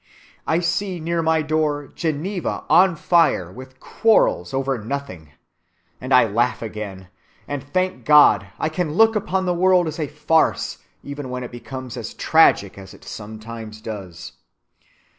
I 0.47 0.61
see 0.61 0.99
near 0.99 1.21
my 1.21 1.43
door 1.43 1.91
Geneva 1.93 2.63
on 2.71 2.95
fire 2.95 3.51
with 3.51 3.79
quarrels 3.79 4.51
over 4.51 4.79
nothing, 4.79 5.33
and 6.01 6.11
I 6.11 6.25
laugh 6.25 6.63
again; 6.63 7.09
and, 7.47 7.63
thank 7.63 8.03
God, 8.03 8.47
I 8.57 8.67
can 8.67 8.93
look 8.93 9.15
upon 9.15 9.45
the 9.45 9.53
world 9.53 9.87
as 9.87 9.99
a 9.99 10.07
farce 10.07 10.79
even 11.03 11.29
when 11.29 11.43
it 11.43 11.51
becomes 11.51 11.97
as 11.97 12.15
tragic 12.15 12.79
as 12.79 12.95
it 12.95 13.03
sometimes 13.03 13.79
does. 13.79 14.31